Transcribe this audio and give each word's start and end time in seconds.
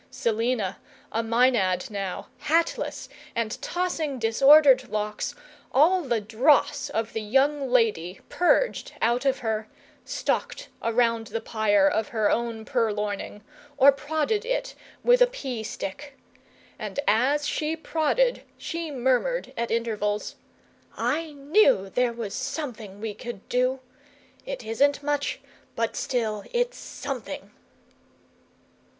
Selina, 0.09 0.77
a 1.11 1.21
Maenad 1.21 1.91
now, 1.91 2.27
hatless 2.39 3.07
and 3.35 3.61
tossing 3.61 4.17
disordered 4.17 4.89
locks, 4.89 5.35
all 5.71 6.01
the 6.01 6.19
dross 6.19 6.89
of 6.89 7.13
the 7.13 7.21
young 7.21 7.69
lady 7.69 8.19
purged 8.27 8.93
out 8.99 9.25
of 9.25 9.37
her, 9.45 9.67
stalked 10.03 10.69
around 10.81 11.27
the 11.27 11.39
pyre 11.39 11.87
of 11.87 12.07
her 12.07 12.31
own 12.31 12.65
purloining, 12.65 13.43
or 13.77 13.91
prodded 13.91 14.43
it 14.43 14.73
with 15.03 15.21
a 15.21 15.27
pea 15.27 15.61
stick. 15.61 16.17
And 16.79 16.99
as 17.07 17.45
she 17.45 17.75
prodded 17.75 18.41
she 18.57 18.89
murmured 18.89 19.53
at 19.55 19.69
intervals, 19.69 20.33
"I 20.97 21.33
KNEW 21.33 21.91
there 21.91 22.11
was 22.11 22.33
something 22.33 22.99
we 22.99 23.13
could 23.13 23.47
do! 23.49 23.81
It 24.47 24.63
isn't 24.65 25.03
much 25.03 25.41
but 25.75 25.95
still 25.95 26.43
it's 26.51 26.79
SOMETHING!" 26.79 27.51